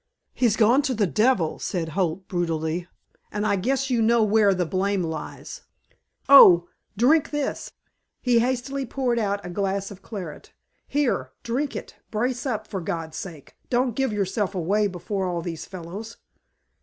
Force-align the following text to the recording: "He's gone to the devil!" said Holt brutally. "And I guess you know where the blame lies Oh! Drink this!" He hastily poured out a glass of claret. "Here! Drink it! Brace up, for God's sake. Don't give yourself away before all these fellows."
"He's 0.33 0.55
gone 0.57 0.81
to 0.89 0.95
the 0.95 1.05
devil!" 1.05 1.59
said 1.59 1.89
Holt 1.89 2.27
brutally. 2.27 2.87
"And 3.31 3.45
I 3.45 3.55
guess 3.55 3.91
you 3.91 4.01
know 4.01 4.23
where 4.23 4.51
the 4.51 4.65
blame 4.65 5.03
lies 5.03 5.61
Oh! 6.27 6.67
Drink 6.97 7.29
this!" 7.29 7.71
He 8.19 8.39
hastily 8.39 8.83
poured 8.83 9.19
out 9.19 9.45
a 9.45 9.49
glass 9.51 9.91
of 9.91 10.01
claret. 10.01 10.53
"Here! 10.87 11.33
Drink 11.43 11.75
it! 11.75 11.97
Brace 12.09 12.47
up, 12.47 12.65
for 12.67 12.81
God's 12.81 13.17
sake. 13.17 13.53
Don't 13.69 13.95
give 13.95 14.11
yourself 14.11 14.55
away 14.55 14.87
before 14.87 15.27
all 15.27 15.43
these 15.43 15.65
fellows." 15.67 16.17